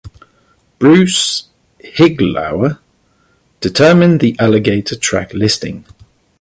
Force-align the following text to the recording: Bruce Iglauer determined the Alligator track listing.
Bruce 0.79 1.49
Iglauer 1.99 2.79
determined 3.59 4.19
the 4.19 4.35
Alligator 4.39 4.95
track 4.95 5.31
listing. 5.31 5.85